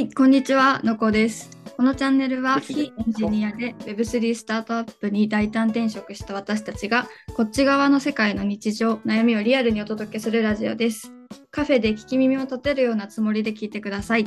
[0.00, 1.50] はい、こんにちは、のこです。
[1.76, 11.12] このチャンネルは非エンジニアで Web3 スタートアップに大胆転職した私たちがこっち側の世界の日常、悩みをリアルにお届けするラジオです。
[11.50, 14.26] カフェで聞き耳を立てるようなつもりで聞いてください。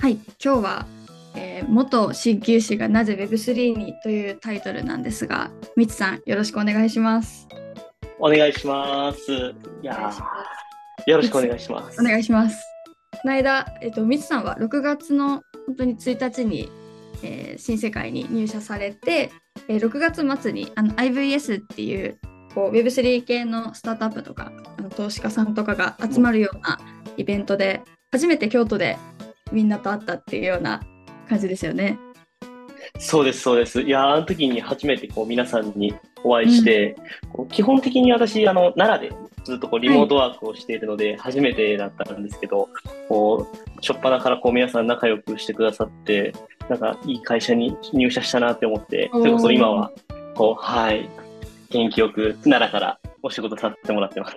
[0.00, 0.86] はい、今日は、
[1.34, 7.48] えー元鍼灸師がなぜ Web3 にというタイトルなんですが、みつさんよろしくお願いします。
[8.18, 9.32] お願いします。
[9.32, 11.98] いやーよろしくお願いします。
[11.98, 12.77] お願いします。
[13.22, 16.70] この間、えっと、みつさんは6月の本当に1日に、
[17.22, 19.32] えー新世界に入社されて、
[19.68, 22.18] えー6月末にあの IVS っていう
[22.54, 26.78] こう Web3 系のスタートアップとかあの投資家さんとかが集まるような
[27.16, 28.96] イベントで初めて京都で
[29.52, 30.80] みんなと会ったっていうような
[31.28, 31.98] 感じですよね。
[32.98, 33.82] そうです、そうです。
[33.82, 36.96] いやーあの時に初めてこう皆さんにお会いして、
[37.32, 42.68] こう基本的に私、あの、奈良でずっとこうリモートワークをしているので、初めてだったんですけど、
[43.08, 46.34] こう、初っ端からこう皆さん仲良くしてくださって、
[46.68, 49.90] なんかいい会社に入社したなって思って、それこそ今は、
[50.34, 51.08] こう、はい、
[51.70, 54.36] 元気よく奈良からお仕事させてもらってます。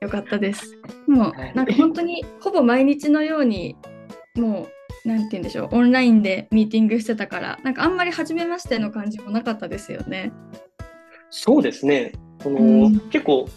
[0.00, 0.76] よかったです。
[1.08, 3.76] もうはいなんか本当にほぼ毎日のように
[4.36, 4.68] も
[5.04, 10.32] うなんて言うんでしょうオンラインでミーティングしてたからなんかあんまり初めましての感じもなかったですよね。
[11.30, 12.12] そうですね。
[12.42, 13.48] この、うん結構、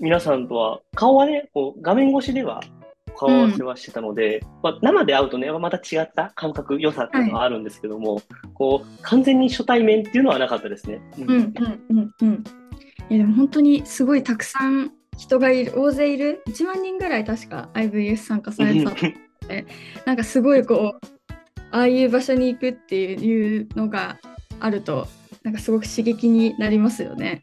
[0.00, 2.60] 皆さんとは、顔はね、こう画面越しでは
[3.16, 8.22] 顔合わせはしてたので、まあ、生で会うとね、また違った感覚、良さっていうのはあるんですけども、
[8.54, 11.00] こう、完全に初対面っていうのはなかったですね。
[11.18, 11.54] ううんうん
[11.90, 12.44] うんうん。
[13.10, 18.96] いやでも本当にすごいたくさん人がいる大勢いる1万人ぐらい確か IVS 参加されてたの
[19.48, 19.66] で
[20.06, 21.06] なんかすごいこう
[21.72, 24.18] ああいう場所に行くっていうのが
[24.60, 25.08] あると
[25.42, 27.42] なんかすごく刺激になりますよね。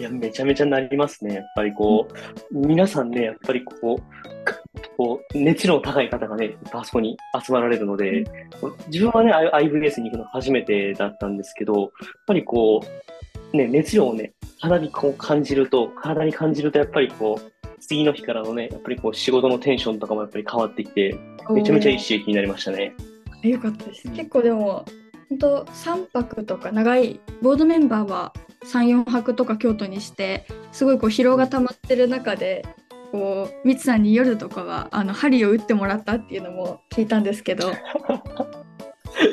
[0.00, 1.34] いや、めちゃめちゃなりますね。
[1.34, 2.08] やっぱりこ
[2.50, 4.58] う、皆さんね、やっぱりこう、か
[4.96, 8.24] こう熱量の高い方がね、あそこに集まられるので、
[8.86, 11.90] 自分はね、IVS に行くの初めてだったんですけど、やっ
[12.26, 12.80] ぱりこ
[13.52, 21.14] う、ね、熱量をね、肌にこう感じると、体に感じると、やっぱりこう、次の日からのね、やっぱりこう、仕事のテンションとかもやっぱり変わってきて、
[21.50, 22.94] めちゃめちゃいい刺激になりましたね。
[23.44, 24.10] あよかったです。
[24.12, 24.86] 結構でも
[25.30, 28.32] 本当3泊とか長いボードメンバーは
[28.64, 32.66] 34泊とか京都にしてすごいこう疲労が溜まってる中で
[33.12, 37.72] こうミツさんに夜とかはあの針を打ってもらったっていうのも聞いたんですけど。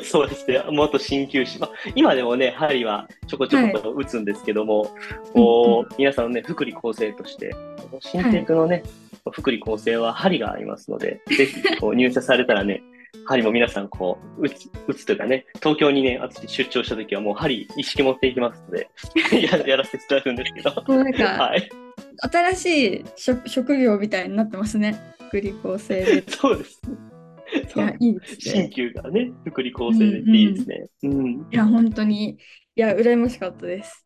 [0.04, 1.58] そうですね、元鍼灸師。
[1.58, 4.90] まあ、今でもね、針はちょこちょこと打つんですけども、
[5.32, 7.54] こう、皆さんのね、福利厚生として、
[8.00, 8.82] 新テクのね、
[9.32, 12.82] 福利厚生は針がありますので、ぜひ、こう、入社されたらね、
[13.26, 18.90] 針も皆さん、こう、打つ、打つというかね、東京にね、私出張した時はもう針一式持っていきますので、
[19.46, 21.68] ややらせていただくんですけど、もうなんかはい。
[22.20, 22.66] 新し
[22.96, 26.24] い職職業みたいになってますね福利厚生で。
[26.28, 26.80] そうです。
[27.74, 28.68] いやいいです鍼ね。
[28.70, 30.86] 灸がね、福利厚生でいいですね。
[31.04, 32.36] うんいや本当にい
[32.80, 34.04] や羨ましかったです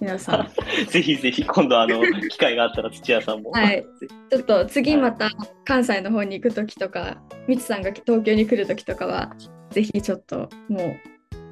[0.00, 0.48] 皆さん。
[0.88, 3.50] ぜひぜひ、今度あの、機会があったら土屋さんも。
[3.50, 3.84] はい
[4.30, 5.30] ちょっと次また
[5.64, 9.34] 関西の方に行く時とか、みつさんが東京に来る時とかは、
[9.70, 10.96] ぜひちょっともう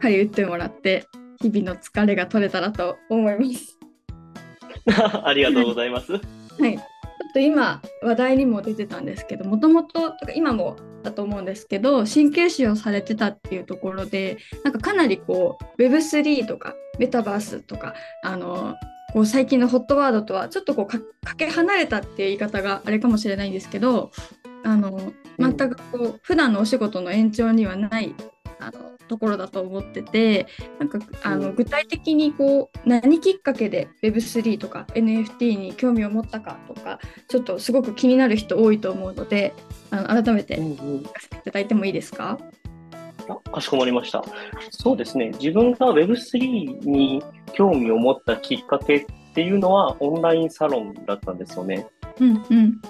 [0.00, 1.06] 針打ってもらって、
[1.41, 3.78] 日々の疲れが取れたらと思います。
[5.24, 6.12] ありがとうございます。
[6.12, 6.18] は
[6.68, 6.78] い。
[7.36, 18.74] と今話題にも出てたんですけど、もともと今もだと思うんですけど、鍼灸師をされてたっていうところで、なんかかなりこう Web3 とかメタバースとかあの
[19.12, 24.12] こう最近のホットワードとはちょっとこうかかけ離れたっていう言い方があれかもしれないんですけど、
[24.64, 25.82] あの全くこ
[26.16, 28.14] う普段のお仕事の延長にはない
[28.58, 30.46] あのところだと思ってて
[30.78, 39.54] なんかあのうん具体的にこう何きっかけで Web3 とか NFT に興味を持ったかとかちょっとすごく気になる人多いと思うので
[39.90, 42.38] あの改めてうん聞うんかせていただいてもいいですか？
[43.28, 44.24] あかしこまりました。
[44.70, 45.30] そうですね。
[45.40, 47.22] 自分が Web3 に
[47.54, 51.86] 興味を持ったきっかけっていうのはオンラインサロンだったんですよね。
[52.20, 52.80] うんうん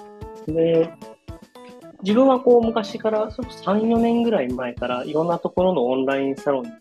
[0.47, 0.93] で、
[2.03, 6.71] 自分はこう昔から、それこそ3、4年ぐらい前からいろんなところのオンラインサロンに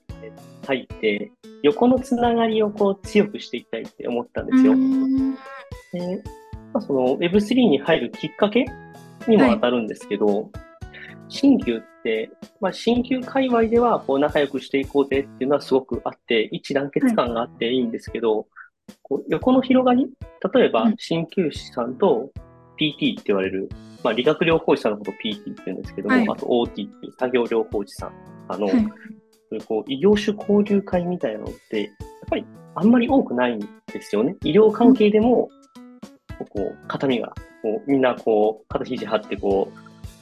[0.67, 1.33] 入って、
[1.63, 4.73] 横のつながりをこう強くしていきたいって思ったんですよ。
[4.73, 5.35] うん
[5.93, 6.23] で
[6.73, 8.67] まあ、その Web3 に入るきっかけ
[9.27, 10.51] にも当たるんですけど、
[11.29, 12.31] 新旧って、
[12.61, 18.47] まあ、新旧界隈ではこう仲良くしていこうぜっていうのはすごくあって、一致団結感があっていいんですけど、
[19.03, 20.09] こう横の広がり、
[20.55, 22.31] 例えばうん鍼灸師さんと
[22.79, 23.69] PT って言われる、
[24.03, 26.29] まあ、理学療法士さんのことを PT って言うんですけども、はい。
[26.29, 28.13] あと OT っていう作業療法士さん、
[28.49, 28.87] あの、はい。
[29.67, 31.91] こう異業種交流会みたいなのって、やっ
[32.29, 32.45] ぱり
[32.75, 34.37] あんまり多くないんですよね。
[34.43, 35.49] 医療関係でも、
[36.51, 37.33] こう、肩身が、
[37.63, 39.73] こう、みんなこう、肩肘張ってこ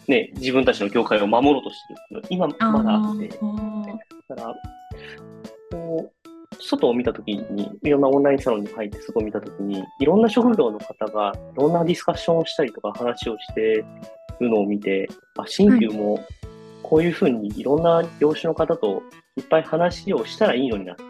[0.09, 4.55] う、ね、自分たちの業界を守ろうとしてるっていうのは今まだあって、だから、
[5.73, 6.24] こう、
[6.61, 13.85] 外を見たときに、いろんなオンラインサロンに入って外を見たときに、いろんな職業の方がいろんなディスカッションをしたりとか話をして
[14.41, 15.09] るのを見て、
[15.39, 16.25] あ、新旧も
[16.83, 19.03] こういうふうにいろんな業種の方と
[19.37, 21.03] いっぱい話をしたらいいのになって、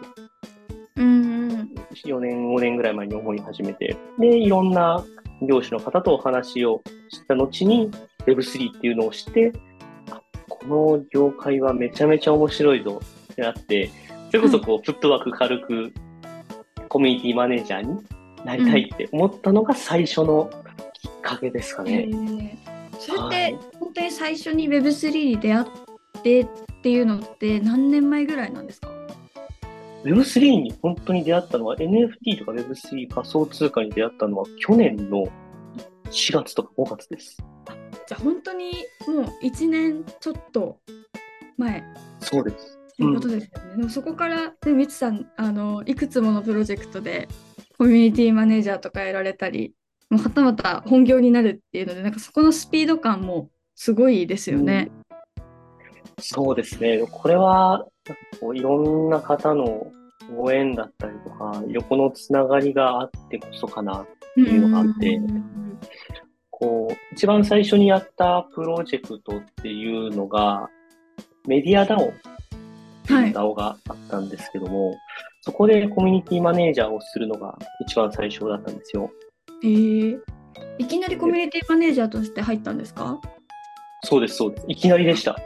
[0.97, 1.75] うんうん。
[1.93, 5.03] 4年、5年ぐらい前に思い始めて、で、いろんな
[5.41, 7.91] 業種の方と話をした後に
[8.25, 9.53] Web3 っていうのを知って、
[10.11, 13.01] あこの業界はめちゃめちゃ面白いぞ
[13.31, 14.04] ってなって、そ
[14.35, 15.93] れこそこう、フットワーク軽く
[16.89, 17.99] コミュニティマネージャーに
[18.45, 20.49] なりたいって思ったのが最初の
[20.93, 22.05] きっかけですかへね。
[22.05, 25.65] ーそれってはい本当に最初に Web3 に出会っ
[26.23, 26.47] てっ
[26.81, 28.89] ていうのって何年前ぐらいなんですか
[30.03, 35.25] ？Web3 に本当に出会ったのは NFT とか Web3 仮想通貨に出会ったのは去年の
[36.05, 37.37] 4月とか5月です。
[38.07, 38.71] じゃあ本当に
[39.07, 40.77] もう1年ちょっと
[41.57, 41.83] 前
[42.19, 42.74] そうです。
[42.97, 43.77] ということですよね。
[43.77, 47.27] でもそこから、ね、みつさんあのいくつものプロジェクトで
[47.77, 49.73] コミュニティマネージャーとかやられたり
[50.09, 54.89] もうはたまた本業になるっていうのでなんかそこのスピード感もすごいですよね。
[56.19, 57.05] そうですね。
[57.11, 57.85] これは、
[58.39, 59.91] こういろんな方の
[60.33, 64.01] ご縁だったりとか、横のつながりがあってこそかな。
[64.01, 65.19] っていうのがあって
[66.49, 70.69] こう、一番最初にやったプロジェクトっていうのが、
[71.47, 72.13] メディア DAO っ
[73.05, 74.95] てはいいう DAO があったんですけども、
[75.41, 77.57] そこでコミュニティマネージャーをするのが
[77.87, 79.11] 一番最初だったんですよ。
[79.63, 80.19] えー
[80.77, 83.19] いきなりコミュニティマネージャーとして入ったんですか？
[84.03, 84.65] そうです、そうです。
[84.69, 85.37] いきなりでした。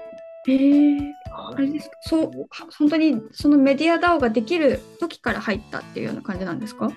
[0.48, 1.00] えー、
[1.32, 1.96] はあれですか？
[2.02, 6.92] そうは本当にそのメディア DAO ができる時から入ったっていうような感じなんですか？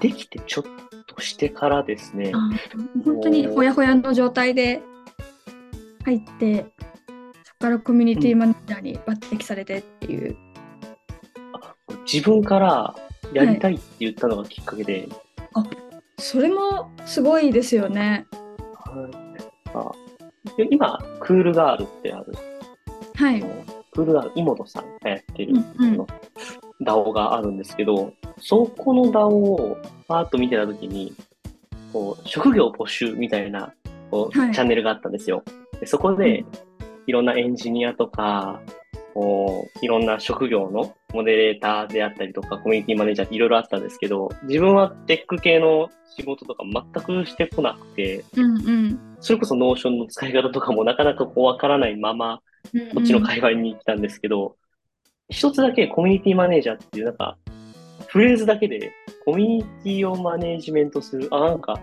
[0.00, 0.64] できてちょっ
[1.06, 2.32] としてからですね。
[2.34, 2.50] あ
[3.04, 4.82] 本当にほやほやの状態で
[6.04, 6.66] 入って
[7.58, 10.36] からコミュニティマネージャーに抜擢されてっていう、
[12.10, 12.94] 自分から
[13.32, 15.08] やりたいって言ったのがきっかけで、
[16.18, 18.26] それもすごいですよね。
[18.74, 19.42] はい。
[19.74, 19.90] あ
[20.56, 22.32] で今、クールガールってある、
[23.14, 23.42] はい。
[23.90, 26.06] クールガール、妹さんがやってる、うんうん。
[26.80, 29.76] DAO があるんですけど、そこの DAO を
[30.06, 31.12] パーッと見てたときに、
[31.92, 33.74] こう、職業募集みたいな、
[34.12, 34.54] こう、はい。
[34.54, 35.42] チャンネルがあったんですよ。
[35.80, 36.44] でそこで、
[37.08, 38.60] いろんなエンジニアとか、
[39.14, 49.00] こう、いろんな職業のモデレーターであったりとか、コミュニティマネージャーっていろいろあったんですけど、自分はテック系の仕事とか全くしてこなくて、うんうん。
[49.20, 52.40] それこそ Notion の使い方とかもなかなかこうわからないまま、
[52.74, 52.94] うんうん。
[52.96, 54.56] こっちの界隈に来たんですけど、
[55.30, 57.38] 一つだけコミュニティマネージャーっていうなんか、
[58.08, 58.92] フレーズだけで
[59.24, 61.80] コミュニティをマネージメントする、あ、なんか、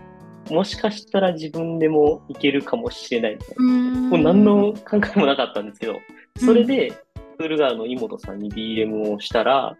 [0.50, 3.54] もしかしたら自分でもいけるかもしれないみたいな。
[3.58, 5.96] うんもう何の考えもなかったんですけど、
[6.38, 6.92] それで、
[7.38, 9.76] クールガールの妹さんに DM をしたら、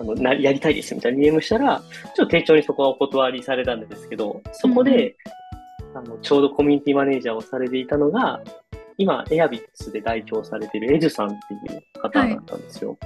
[0.00, 1.82] あのなやりたいですみたいな DM したら、
[2.14, 5.16] ちょっと丁重にそこはお断りされたんですけど、そこで、
[5.94, 8.40] あのちょうどコミュニティマネージャーをされていたのが、
[8.96, 12.96] 今、エアビックスで代表されているエジュさんっていう方だったんですよ。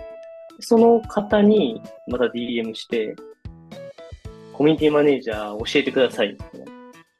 [0.60, 3.14] その方にまた DM して、
[4.52, 6.72] コミュニティマネージャー教えてくださいって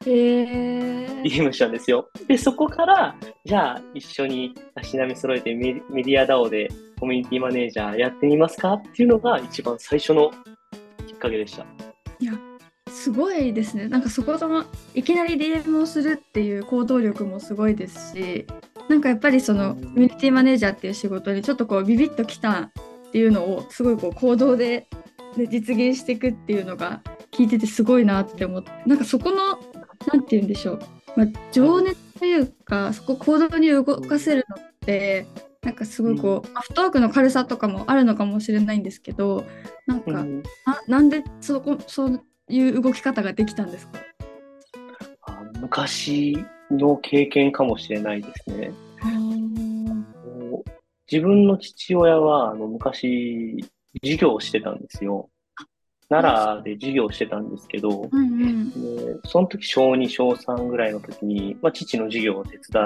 [0.05, 2.09] へー DM したんですよ。
[2.27, 10.31] で、そこから、じゃあ一緒に足並み揃えてメメディア DAO でコミュニティマネージャーやってみますかっていうのが一番最初の
[11.07, 11.65] きっかけでした。
[12.89, 13.87] すごいですね。
[13.87, 18.45] なんかそこのいきなり DM をするっていう行動力もすごいですし、
[18.87, 22.71] なんかやっぱりそのうんコミュニティマネージャーっていう仕事にちょっとこうビビッときたっ
[23.11, 24.87] ていうのをすごいこう行動で
[25.35, 27.01] で実現していくっていうのが
[27.33, 29.37] 聞いててすごいなって思って、なんかそこの
[30.07, 30.79] なんて言うんでしょう、
[31.15, 35.25] まあ、情熱というかそこ行動に動かせるのって
[35.61, 39.45] なんかすごいこう、まあフットワークの軽さとかもあるのかもしれないんですけど、
[39.87, 40.43] なんか、うん。
[40.65, 43.99] ななんでそこそういう動き方ができたんですか？
[45.25, 46.37] あ昔
[46.69, 48.73] の経験かもしれないですね。
[51.11, 53.63] 自分の父親はあの昔
[54.03, 55.29] 授業をしてたんですよ。
[56.21, 62.81] 奈良で授業をしてたんですけど、うんうんでその時小2、小3ぐらいの時に、まあ、父の授業を手伝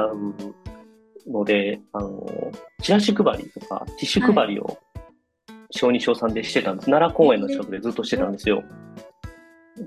[1.28, 2.26] うので、あの、
[2.82, 4.78] チラシ配りとか、ティッシュ配りを
[5.72, 6.86] 小2、小3でしてたんです。
[6.86, 8.64] 奈良公園の近くでずっとしてたんですよ。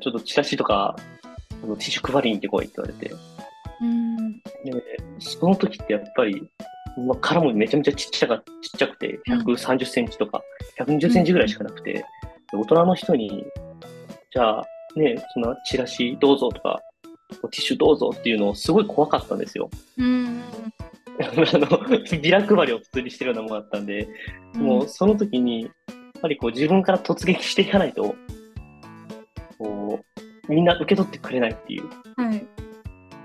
[0.01, 0.97] ちょっとチラシとか、
[1.63, 3.15] あのティッシュ配りに行ってこいって言われて。
[3.83, 4.33] うん
[4.65, 4.83] で、
[5.19, 6.43] その時ってやっぱり、
[7.07, 8.45] まあ、殻もめちゃめちゃちっちゃか、ちっ
[8.79, 10.43] ちゃくて、130センチとか、
[10.79, 12.05] 120センチぐらいしかなくて、で
[12.53, 13.45] 大人の人に、
[14.33, 14.67] じゃあ、
[14.97, 16.81] ね、そんなチラシどうぞとか
[17.31, 19.71] ティッシュどうぞっていうのをすごい怖かったんですよ。
[19.99, 20.43] うん
[21.21, 24.09] あの、ビラ配りを普通にしてるようなものだったんで、
[24.55, 25.73] もうその時に、やっ
[26.23, 28.15] ぱりこう自分から突撃していかないと、
[29.59, 30.01] こ
[30.49, 31.85] う、みんな受け取ってくれないっていう、
[32.17, 32.47] はい。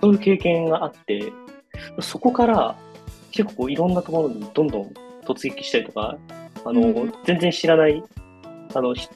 [0.01, 1.31] そういう経験があって、
[2.01, 2.75] そこから
[3.31, 4.93] 結構こういろんなところにどんどん
[5.25, 6.17] 突撃したりとか、
[6.65, 8.03] あの、うん全然知らない、
[8.75, 9.07] あの、ひ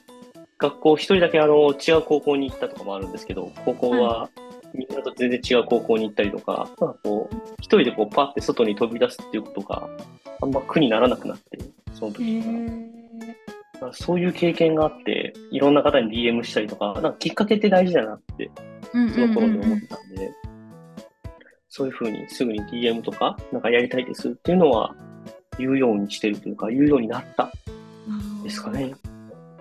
[0.57, 4.29] 学校一人だけあの違う高校に行ったとかもあるんですけど、高校は
[4.73, 6.93] みんなと全然違う高校に行ったりとか、なん。
[6.93, 9.89] かこう、一人でこうパって外に飛び出すっていうことが
[10.41, 11.59] あんま苦にならなくなって、
[11.93, 13.79] そのへ時から。
[13.79, 18.51] からそういう経験があって、いろんな方に DM したりとか、なんかきっかけって大事だなって
[18.93, 19.63] うんその頃にうん。
[19.63, 20.31] うん思ってたんで、
[21.69, 24.93] そういうふうにすぐに DM とか、なんかやりたいですっていうのは
[25.57, 27.51] 言うようにしてるというか、言うようになった。
[28.07, 28.93] うんですかね。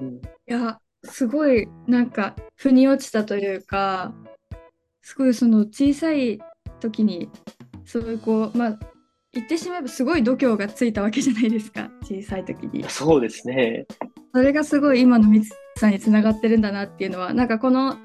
[0.01, 4.13] うん、いや、すごいなんか腑に落ちたというか、
[5.03, 6.41] すごいその小さい
[6.81, 7.31] 時に、
[7.85, 8.79] そういうこう、まあ、
[9.33, 12.85] 言ってしまえばすごい度胸がついたわけじゃないですか、小さい時に。
[12.89, 13.87] そうですね。
[14.35, 17.97] それがすごい今のミツさんにつながってるんだなっていうのは、なんかこの、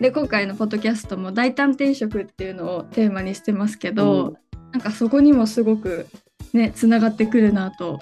[0.00, 4.36] で、今回のポッドキャストも大胆転職っていうのをテーマにしてますけど、うん
[4.72, 6.06] なんかそこにもすごく
[6.52, 7.98] ね、つながってくるなと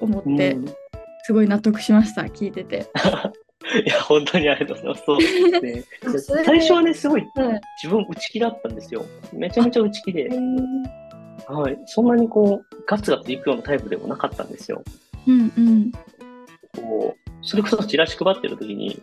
[0.00, 0.74] 思って、うん
[1.22, 2.86] すごい納得しました、聞いてて。
[3.86, 5.04] いや、本当にありがとうございます。
[5.06, 5.18] そう
[6.12, 9.04] ですね最初はね、すごいはい自分内気だったんですよ。
[9.32, 10.28] めちゃめちゃ内気で、
[11.48, 11.78] はい。
[11.86, 14.82] そんなにこう、ガツガツいくようなタイプでもなかったんですよ。
[15.26, 15.92] うんうん。
[16.76, 19.00] こう、それこそチラシ配ってる時に、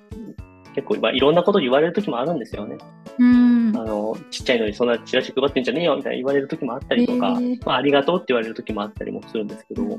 [0.75, 2.77] 結構、まあ、いろんなこと言われる時もあるんですよね。
[3.17, 9.97] うんあの、ちっちゃいのにそんなチラシ配ってんじゃねえよみたいな言われる時もあったりとか、へーまあ、ありがとうって言われる時もあったりもするんですけど、だ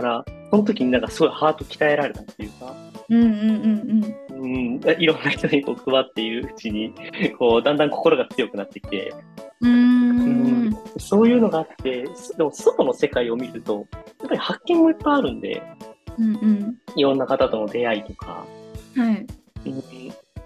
[0.00, 2.74] から、その時になんかすごいハート鍛えられたっていうか、
[3.08, 6.92] うんうんうんうん、いろんな人にこう配っているうちに、
[7.38, 9.12] こう、だんだん心が強くなってきて、
[9.60, 10.76] うん。
[10.98, 13.86] そういうのがあって、でも外の世界を見ると、
[14.20, 15.62] やっぱり発見もいっぱいあるんで、
[16.18, 16.78] うんうん。
[16.94, 18.44] いろんな方との出会いとか、
[18.96, 19.26] はい。
[19.66, 19.86] うん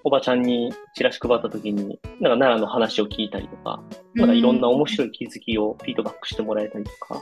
[0.03, 3.83] おばちゃんにチラシ配った時に、なんか奈良の話を聞いたりとか、
[4.15, 7.21] なんかいろんな面白い気づきをフィードバックしてもらえたりとか、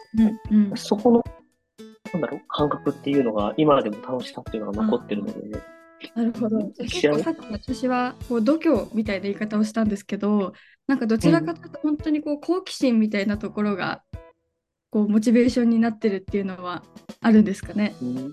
[0.51, 0.77] うんうん。
[0.77, 1.25] そこの、
[2.13, 5.59] なんだろう、感覚っていうのが今でも楽しさっていうのが残ってるので、
[6.15, 6.71] なるほど。
[6.79, 10.53] 結構さっき私はこう度胸みたいな言い方をしたんですけど、
[10.87, 14.03] なんかどちらかというと本当にこう好奇心みたいなところが
[14.91, 16.83] こうモチベーションになってるっていうのは
[17.21, 17.95] あるんですかね？
[18.01, 18.33] うん。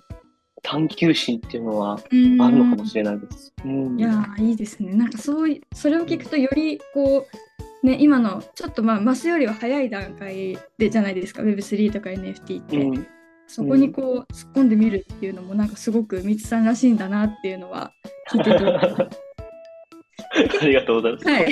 [0.62, 3.54] 探求心っていうのはうんあるのかもしれないです。
[3.66, 4.00] うん。
[4.00, 4.94] いやーいいですね。
[4.94, 7.28] なんかそういそれを聞くとよりこ
[7.84, 13.08] うね今のちょっとまあマスよりは早い段階でじゃないですか？Web3 とか NFT って、うん
[13.48, 17.94] そこにこう突っ込んでみるっていうのもなんかすごくみつさんらしいんだなっていうのは
[18.32, 18.66] 聞いてて
[20.62, 21.28] ありがとうございます。
[21.28, 21.46] はい。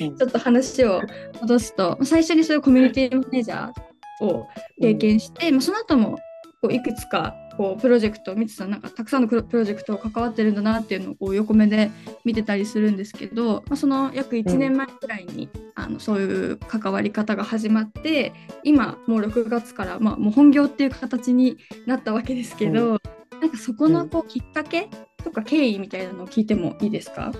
[0.00, 0.16] うん。
[0.16, 1.02] ちょっと話を
[1.40, 4.46] 戻すと最初にそういうコミュニティマネージャーを
[4.80, 6.16] 経験して、まあ、その後も
[6.60, 11.90] こういくつかこうプロジェクトみつさんなんかたくさんのプロプロジェクトを関わってるんだなっていうのをこう横目で
[12.24, 18.32] 見てたりするんですけど、まあ、その約1年前くらいに、あのそういう関わり方が始まって
[18.64, 23.00] 今もう6月から、まあ、もう本業っていう形になったわけですけど、
[23.40, 24.88] なんかそこのこうきっかけ
[25.22, 27.32] とか経緯みたいなのを聞いてもいいですか？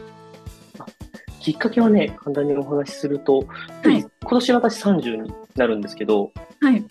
[1.40, 6.76] きっかけはね、簡単にお話しすると、やっぱり今年私30になるんですけど、はい。
[6.76, 6.84] やっ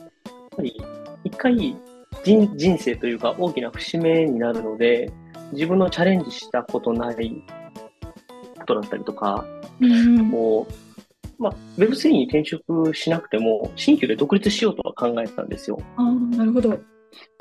[0.56, 0.82] ぱり
[1.24, 1.76] 一回
[2.24, 5.12] 人人生というか大きな節目になるので、
[5.54, 7.44] 自分のチャレンジしたことない
[8.60, 9.46] ことだったりとか、
[9.80, 15.80] うんこう、まあ、Web3 に転職しなくても、新旧で独立しようとは考えてたんですよ。
[15.96, 16.80] あーなるほど。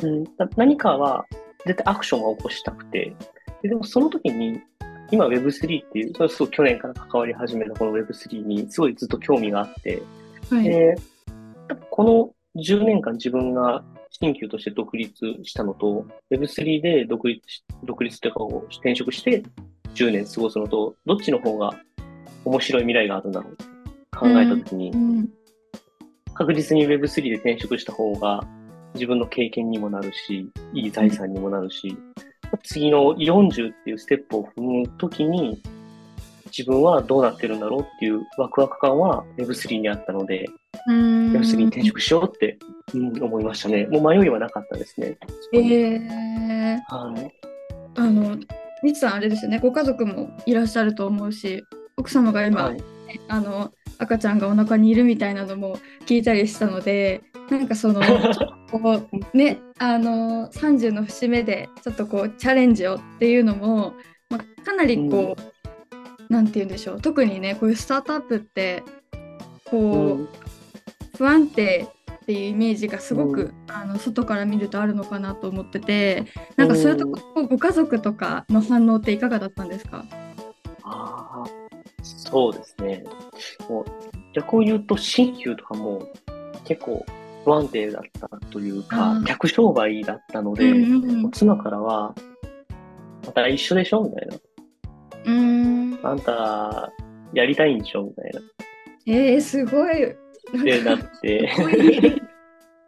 [0.02, 1.24] うん、な何かは
[1.66, 3.14] 絶対アクションを起こしたくて、
[3.62, 4.60] ででもその時に、
[5.10, 10.02] 今 Web3 っていう、それこそ去年から関わり始めたこの Web3 にすごいずっと興味があって、
[10.50, 10.64] はい。
[10.64, 10.96] で、
[11.90, 19.42] この10年間自分が新旧として独立したのと、Web3 で独立し、独立というかを転職して
[19.94, 21.78] 10年過ごすのと、どっちの方が
[22.44, 23.64] 面白い未来があるんだろうって
[24.16, 25.28] 考えたときに、うん
[26.38, 28.46] 確実に Web3 で転職した方が
[28.94, 31.96] 自分の経験にもなるし、いい財産にもなるし、
[32.62, 35.60] 次の40っていうステップを踏むときに、
[36.48, 40.46] 自分はどうなってるんだろうっていうワクワク感は Web3 にあったので、
[40.86, 41.32] うん。
[41.32, 42.58] Web3 に転職しようって、
[42.94, 43.86] うん、思いましたね。
[43.86, 45.16] もう迷いはなかったですね。
[45.52, 47.32] えー、はい。
[47.96, 48.36] あの、
[48.82, 51.64] みつさんあれですよね、ご家族もいらっしゃると思うし、
[51.96, 52.82] 奥様が今、はい。
[53.28, 58.00] あの、赤ちゃんがお腹にいるみたいなのも聞いたりしたので、なんかその、
[58.70, 59.02] こ
[59.32, 63.94] うね、あの、30の節目で、ちょっとこう、チャレンジをっていうのも、
[64.30, 65.57] まあ、かなりこう、
[66.28, 67.00] なんて言うんでしょう。
[67.00, 68.82] 特にねこういうスタートアップって
[69.64, 70.28] こう、うん。
[71.16, 80.04] 不安定っていうイメージがすごく、うあの外から見るとあるのかなと思っててなんかそういうとこご家族とかの反応っていかがだったんですか？
[80.84, 81.50] ああ、
[82.02, 83.04] そうですね。
[83.68, 83.84] もう
[84.32, 86.06] 逆を言うと、新旧とかも
[86.64, 87.04] 結構
[87.44, 91.30] 不安定だったというか客商売だったので、うんうんうん。
[91.32, 92.14] 妻からは、
[93.26, 94.36] また一緒でしょみたいな。
[94.36, 96.92] うーんあんた、
[97.34, 98.40] やりたいんでしょみたいな。
[99.06, 100.10] えー、すごい。
[100.10, 100.16] っ
[100.62, 100.82] て。
[100.82, 101.48] なって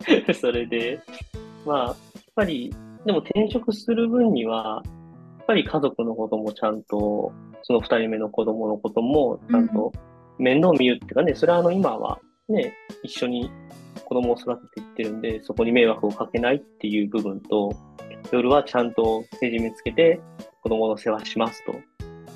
[0.35, 1.01] それで、
[1.67, 1.97] まあ、やっ
[2.35, 2.75] ぱり、
[3.05, 4.83] でも転職する分には、
[5.39, 9.93] やっぱり家族のこともちゃんと、その二人目の子供のこともちゃんと
[10.39, 13.51] 面倒見るっていうかね、それはあの今はね、一緒に
[14.05, 17.73] 子供を育てていってるんで、そこに迷惑をかけないっていう部分と、
[18.33, 20.21] 夜はちゃんと成人見つけて
[20.63, 21.75] 子供の世話しますと。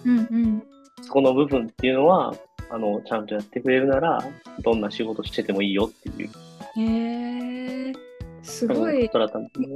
[0.04, 0.62] うんうん
[1.02, 2.34] そこの部分っていうのは、
[2.70, 4.24] あの、ちゃんとやってくれるなら、
[4.60, 6.30] どんな仕事しててもいいよっていう、
[6.76, 7.94] へえー、
[8.42, 9.10] すごい。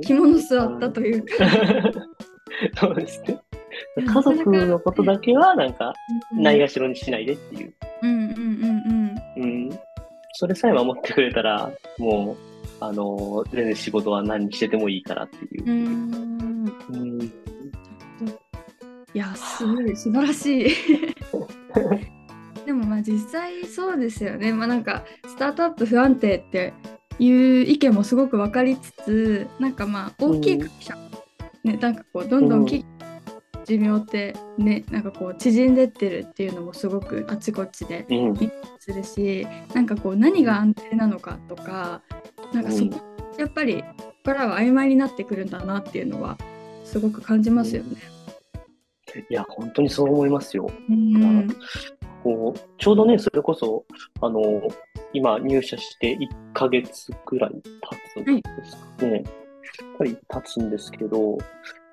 [0.02, 1.44] 着物座ったというか、
[2.80, 3.38] そうですね。
[3.96, 5.92] 家族のことだけは、なんか、
[6.32, 7.74] うんないがしろにしないでっていう。
[8.02, 8.28] うんうん
[9.36, 9.78] うんうん。
[10.32, 15.72] それさえ守ってくれたら、もう、あの、全然仕事は何しててもいいからっていうう。
[15.72, 16.12] ん
[16.90, 17.32] うんうん。
[19.14, 20.70] いやすごい素晴らしい
[22.66, 26.74] でもまあ実際そうですよねまあなんかスタートアップ不安定って
[27.18, 30.94] いう意見もすごく分かりつつなんかまあ大きい会社、
[31.64, 32.84] ねなんかこうどんどんき、
[33.64, 38.36] 寿命ってねなんかこう縮んでってるっていうのもすごくあちこちでうん。
[38.78, 42.02] するしなんかこう何が安定なのかとか
[42.52, 42.96] なんかそこ、
[43.38, 46.38] やっぱりここからは曖昧になってくるんだなっていうのは
[46.84, 48.17] すごく感じますよね。
[49.30, 50.70] いや、本当にそう思いますよ。
[50.88, 51.48] うん
[52.22, 53.84] こう、ちょうどね、それこそ、
[54.20, 54.42] あの、
[55.12, 59.12] 今入社して1ヶ月くらい経つんですかね。
[59.12, 59.24] やっ
[59.98, 61.38] ぱり経つんですけど、やっ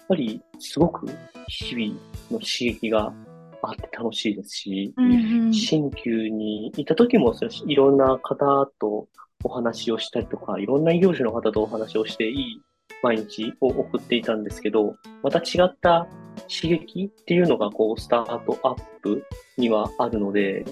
[0.10, 1.08] ぱりすごく
[1.48, 2.00] 日々
[2.32, 3.14] の刺激が
[3.62, 9.08] あって楽しいですし、うんうん新旧にいた時もそういろんな方と
[9.44, 12.62] お話をしたりとか、いろんな異業種の方とお話をしていい
[13.06, 16.08] 毎日を送っていたんですけど、また違った
[16.50, 19.24] 刺激っていうのがこうスタートアップ
[19.58, 20.66] にはあるので、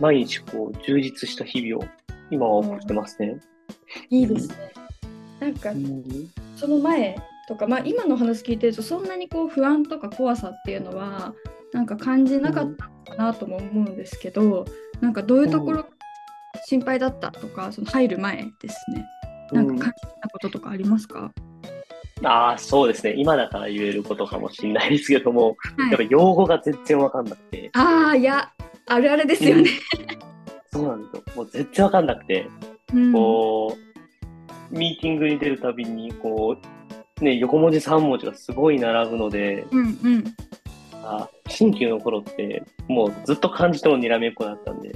[0.00, 1.88] 毎日こう充実した日々を
[2.30, 3.38] 今は送ってますね。
[4.08, 4.72] いいですね。
[5.40, 6.02] なんかうん
[6.56, 7.16] その前
[7.48, 11.34] とか、まあ、今の話聞いてるとそんなにこう不安とか怖さっていうのは
[11.74, 14.64] なんか感じなかったのかなとも思うんですけど、
[15.02, 15.84] なんかどういうところ
[16.64, 19.04] 心配だったとかその入る前ですね。
[19.52, 21.32] なんか感じたこととかありますか、
[22.24, 23.14] ああ、そうですね。
[23.16, 25.90] 今だから言えることかもしれないですけども、はい。
[25.90, 28.50] やっぱ用語が全然わかんなくて、ああいや
[28.86, 29.70] あるあるですよね。
[30.72, 31.22] そうなんですよ。
[31.36, 32.48] もう全然わかんなくて、
[32.94, 33.12] うん。
[33.12, 33.76] こ
[34.72, 36.56] う、ミーティングに出るたびに、こ
[37.20, 40.24] う、ね、横文字3文字がすごい並ぶので、うんうん。
[41.04, 44.92] あ新旧の頃って、もうずっと漢字とのにらめっこだったんで、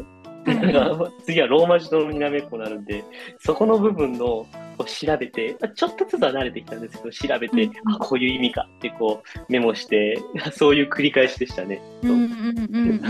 [1.24, 3.04] 次はローマ字とのにらめっこになるんで、
[3.38, 4.46] そこの部分のこ
[4.80, 10.18] う調べて、あちょっとずつは慣れてきたんですけど、調べて、うんあ、こういう意味かってこうメモして、
[10.52, 11.80] そういう繰り返しでしたね。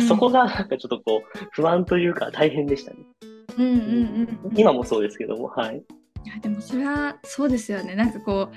[0.08, 2.98] そこがなんかちょっとこう、不安というか大変でしたね。
[3.58, 5.82] うんうんうんうん今もそうですけども、はい。
[6.26, 8.50] いやでもそれはそうですよねなんかこ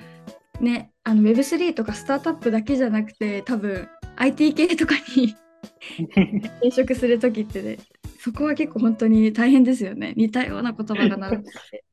[0.59, 5.35] うねあの Web3 とかスタートアップだけじゃなくて多分 IT 系とかに
[6.57, 7.77] 転職する時ってね
[8.19, 11.83] そこは結構本当に大変ですよね似たような言葉が並んでて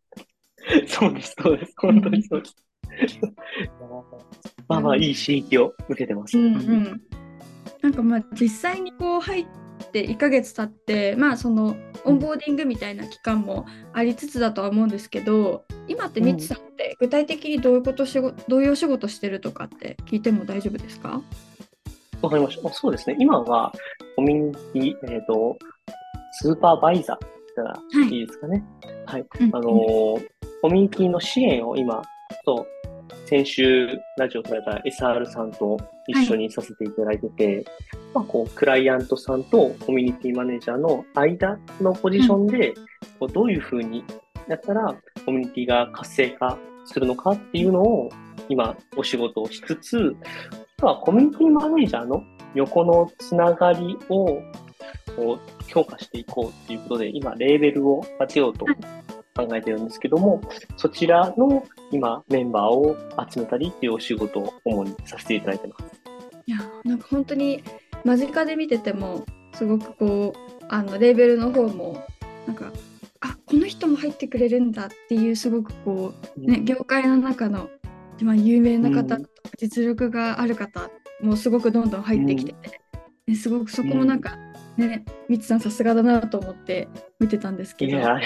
[0.88, 1.72] そうです、そうです。
[1.76, 2.48] 本当にそうで
[3.08, 3.20] す。
[4.66, 6.36] まあまあ、いい刺激を受けてます。
[6.36, 7.02] うんうん
[7.82, 9.46] なんかまあ実際にこう入っ
[9.92, 21.22] て1ヶ月経ってまあそのオンボーディングみたいな期間もありつつだとは思うんですけど今ってミツさんって具体的にどういうこと仕事どういうお仕事してるとかって聞いても大丈夫ですか？
[22.22, 22.68] わかりました。
[22.68, 23.16] あそうですね。
[23.20, 23.72] 今は、
[24.16, 24.38] コミュ
[24.72, 25.58] ニティ、えっ、と、
[26.40, 27.18] スーパーバイザーっ
[27.56, 28.62] たらはいいいですかね。
[29.06, 29.26] はい。
[29.40, 30.26] うんあのー
[30.62, 32.02] コミュニティの支援を今、
[32.44, 32.66] と、
[33.26, 35.76] 先週ラジオされた SR さんと
[36.08, 37.64] 一緒にさせていただいてて、
[38.14, 42.74] まあ、こう、クライアントさんとコミュニティマネージャーの間のポジションで、
[43.20, 44.02] こうどういうふうに
[44.48, 48.08] やったらコミュニティが活性化するのかっていうのを
[48.48, 50.16] 今お仕事をしつつ、
[50.78, 54.40] あとはコミュニティマネージャーの横のつながりを
[55.14, 58.66] こう強化していこうっていうことで、今レーベルを立てようと
[59.34, 60.40] 考えてるんですけども、
[60.76, 62.96] そちらの今メンバーを
[63.30, 65.84] 集めたりっていうお仕事を主にさせていただいてます。
[66.46, 67.62] いやなんか本当に
[68.04, 69.24] 間近で見てても
[69.54, 72.06] すごくこうあのレーベルの方も
[72.46, 72.72] なんか
[73.20, 77.68] あこの人も入ってくれるんだっていうすごくこう、ね、業界の中の
[78.16, 79.26] 一番有名な方、うん、
[79.58, 80.88] 実力がある方
[81.20, 82.80] もすごくどんどん入ってきてて、
[83.26, 84.38] うん、すごくそこもなんか
[84.76, 87.96] ね、みつさんさすがだなと思って見てたんですけど。
[87.96, 88.18] いや、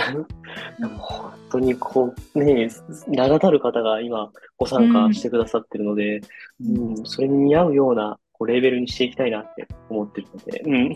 [0.79, 2.69] でも本当にこう、ね、
[3.07, 6.21] 名だたる方が今ご参加してくださってるので、
[6.61, 10.93] うん、うん、それに似合うようなこうレーベルにしていきたいなって思ってるので、うん。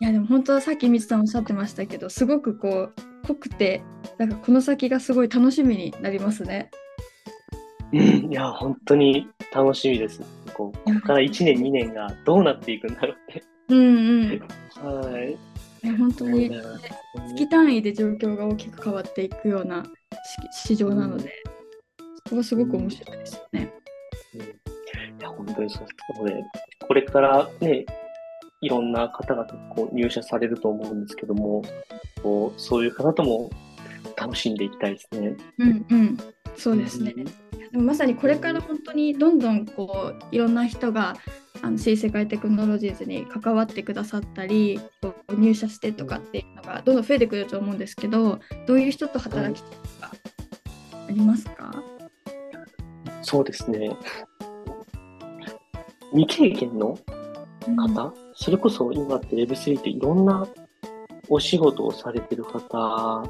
[0.00, 3.82] いやでも本当さっきみつさんおっしゃってましたけどすごくこう濃くて
[4.16, 6.70] なんかこの先がすごい楽しみになりますね。
[7.92, 8.00] うん、
[8.30, 10.20] いや本当に楽しみです。
[10.54, 13.82] こうここから1年2年がどうなっていくんだろうってうんう
[14.34, 14.42] ん。
[14.82, 15.38] はい。
[15.96, 16.50] 本当に、
[17.28, 19.84] 月単位で状況が大きく変わっていくような
[20.52, 21.32] 市場なので、
[22.24, 23.72] そこがすごく面白いですよね。
[24.34, 24.44] うん、い
[25.20, 26.44] や、本当にそうですので、
[26.86, 27.84] これからね、
[28.60, 31.62] いろんな方がこう入社されると思うんですけども、
[32.22, 33.50] こうそういう方とも
[34.16, 35.36] 楽しんでいきたいですね。
[35.58, 36.18] うんうん、
[36.56, 37.14] そうですね。
[37.70, 41.16] でもまさにこれから本当にどんどんこういろんな人が
[41.62, 44.80] あの新世界テクノロジーズに関わってくださったり
[45.36, 50.12] 入社してとかっていうのがどんどん増えてくると思うんですけどどういう人と働きたいとか
[51.08, 51.82] ありますか？
[53.22, 53.96] そうですね。
[56.12, 56.98] 未経験の
[57.76, 60.46] 方、うん、それこそ今って Web3 っていろんな
[61.28, 63.22] お仕事をされてる方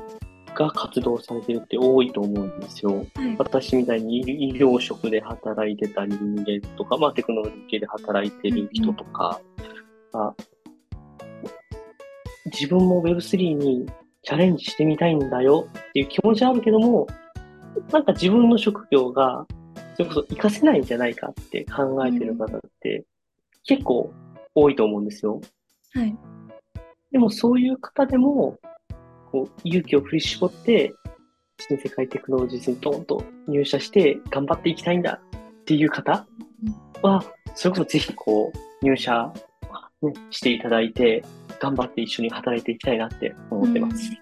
[0.58, 3.06] が活動されてるって多いと思うんですよ。
[3.14, 9.40] はい、私みたいに医療職で働いてた人間とか、まあ、テクノロジー系で働いてる人とか、
[10.14, 10.34] うん、
[12.46, 13.88] 自分も Web3 に
[14.22, 17.06] チャレンジしてみたいんだよっていう気持ちはあるけども、
[17.92, 19.46] なんか自分の職業が
[19.94, 23.04] それこそ活かせないんじゃないかって考えてる方って
[23.64, 24.12] 結構
[24.56, 25.40] 多いと思うんですよ。
[25.94, 26.16] はい。
[27.12, 28.58] でもそういう方でも
[29.30, 30.94] こう、勇気を振り絞って、
[31.60, 35.20] 新世界テクノロジーズにドーンと入社して頑張っていきたいんだ
[35.60, 36.26] っていう方
[37.02, 39.32] は、それこそぜひこう、入社、
[40.02, 41.24] ね、していただいて、
[41.60, 44.12] 頑張って一緒に働いていきたいなって思ってます。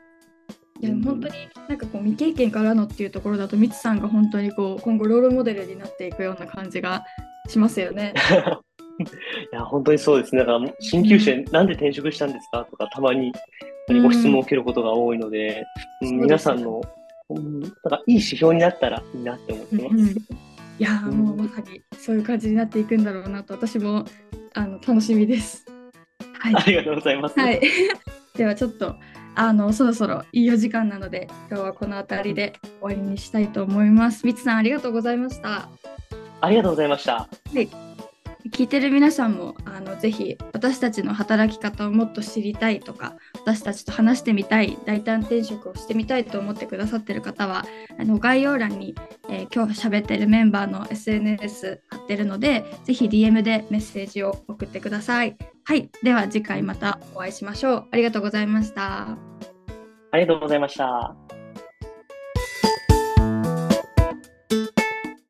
[0.81, 1.35] いや本当に
[1.69, 7.05] なんかこう未経験からのっていうところだとみつさんが本当にこう今後ロールモデルになっていくような感じが
[7.49, 8.13] しますよね。
[9.53, 10.41] いや本当にそうですね。
[10.41, 13.33] だから新級生、なんで転職したんですかとかたまに
[13.89, 15.65] ご質問を受けることが多いので、
[16.03, 16.83] うん、皆さんの、
[17.29, 19.95] うん、なんかいい指標になったらいいなって思ってます。
[19.95, 20.15] うん、い
[20.79, 24.05] やもうまさにそういう感じになっていくんだろうなと私も
[24.55, 25.65] あの楽しみです。
[26.39, 27.39] はい、ありがとうございます。
[27.39, 27.61] はい、
[28.37, 28.97] ではちょっと
[29.35, 34.27] あのそろそろいいお時間なので今日はこの辺りで終わりにしたいと思います。
[34.27, 35.69] みつさんありがとうございました。
[36.41, 37.15] ありがとうございました。
[37.15, 37.86] はい。
[38.53, 47.65] 聞いてる皆さんもあのぜひ私たちの働き方をもっと知りたいとか私たちと話してみたい大胆転職をしてみたいと思ってくださってる方は
[47.99, 48.95] あの概要欄に、
[49.29, 55.37] えー、今日喋ってるメンバーの SNS 貼ってるのでぜひ DM でメッセージを送ってください。
[55.65, 57.85] はい、では次回またお会いしましょう。
[57.91, 59.09] ありがとうございました。
[60.13, 61.36] ありがとうございました。